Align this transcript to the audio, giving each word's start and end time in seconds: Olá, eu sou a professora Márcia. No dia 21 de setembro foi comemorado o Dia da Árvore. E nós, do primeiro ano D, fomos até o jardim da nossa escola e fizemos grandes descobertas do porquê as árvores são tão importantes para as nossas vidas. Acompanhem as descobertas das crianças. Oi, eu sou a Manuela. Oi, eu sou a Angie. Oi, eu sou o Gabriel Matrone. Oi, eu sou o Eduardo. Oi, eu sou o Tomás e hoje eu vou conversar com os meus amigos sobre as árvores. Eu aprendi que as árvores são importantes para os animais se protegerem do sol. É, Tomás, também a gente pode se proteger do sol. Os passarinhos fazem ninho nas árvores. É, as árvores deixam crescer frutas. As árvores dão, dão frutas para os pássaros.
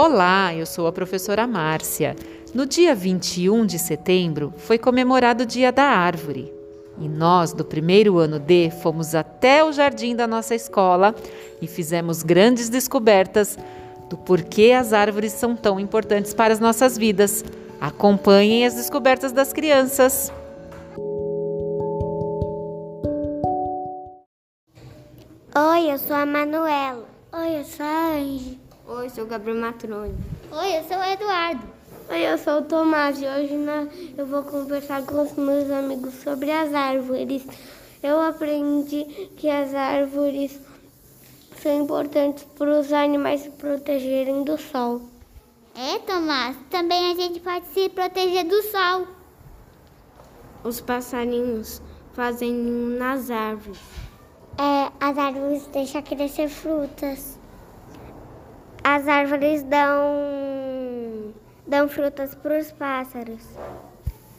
Olá, 0.00 0.54
eu 0.54 0.64
sou 0.64 0.86
a 0.86 0.92
professora 0.92 1.44
Márcia. 1.44 2.14
No 2.54 2.64
dia 2.64 2.94
21 2.94 3.66
de 3.66 3.80
setembro 3.80 4.54
foi 4.56 4.78
comemorado 4.78 5.42
o 5.42 5.46
Dia 5.46 5.72
da 5.72 5.82
Árvore. 5.82 6.54
E 7.00 7.08
nós, 7.08 7.52
do 7.52 7.64
primeiro 7.64 8.16
ano 8.16 8.38
D, 8.38 8.70
fomos 8.80 9.16
até 9.16 9.64
o 9.64 9.72
jardim 9.72 10.14
da 10.14 10.24
nossa 10.24 10.54
escola 10.54 11.12
e 11.60 11.66
fizemos 11.66 12.22
grandes 12.22 12.68
descobertas 12.68 13.58
do 14.08 14.16
porquê 14.16 14.70
as 14.70 14.92
árvores 14.92 15.32
são 15.32 15.56
tão 15.56 15.80
importantes 15.80 16.32
para 16.32 16.52
as 16.52 16.60
nossas 16.60 16.96
vidas. 16.96 17.44
Acompanhem 17.80 18.64
as 18.64 18.74
descobertas 18.74 19.32
das 19.32 19.52
crianças. 19.52 20.32
Oi, 25.56 25.92
eu 25.92 25.98
sou 25.98 26.14
a 26.14 26.24
Manuela. 26.24 27.04
Oi, 27.32 27.58
eu 27.58 27.64
sou 27.64 27.84
a 27.84 28.12
Angie. 28.12 28.67
Oi, 28.90 29.04
eu 29.04 29.10
sou 29.10 29.24
o 29.24 29.26
Gabriel 29.26 29.60
Matrone. 29.60 30.16
Oi, 30.50 30.78
eu 30.78 30.84
sou 30.84 30.96
o 30.96 31.04
Eduardo. 31.04 31.62
Oi, 32.08 32.20
eu 32.20 32.38
sou 32.38 32.60
o 32.60 32.62
Tomás 32.62 33.20
e 33.20 33.26
hoje 33.26 33.54
eu 34.16 34.24
vou 34.24 34.42
conversar 34.42 35.04
com 35.04 35.20
os 35.20 35.34
meus 35.34 35.70
amigos 35.70 36.14
sobre 36.14 36.50
as 36.50 36.72
árvores. 36.72 37.46
Eu 38.02 38.18
aprendi 38.18 39.04
que 39.36 39.50
as 39.50 39.74
árvores 39.74 40.58
são 41.60 41.82
importantes 41.82 42.44
para 42.56 42.80
os 42.80 42.90
animais 42.90 43.42
se 43.42 43.50
protegerem 43.50 44.42
do 44.42 44.56
sol. 44.56 45.02
É, 45.74 45.98
Tomás, 45.98 46.56
também 46.70 47.12
a 47.12 47.14
gente 47.14 47.40
pode 47.40 47.66
se 47.66 47.90
proteger 47.90 48.46
do 48.46 48.62
sol. 48.62 49.06
Os 50.64 50.80
passarinhos 50.80 51.82
fazem 52.14 52.54
ninho 52.54 52.98
nas 52.98 53.30
árvores. 53.30 53.78
É, 54.56 54.90
as 54.98 55.18
árvores 55.18 55.66
deixam 55.66 56.00
crescer 56.00 56.48
frutas. 56.48 57.38
As 58.98 59.06
árvores 59.06 59.62
dão, 59.62 61.32
dão 61.64 61.88
frutas 61.88 62.34
para 62.34 62.58
os 62.58 62.72
pássaros. 62.72 63.46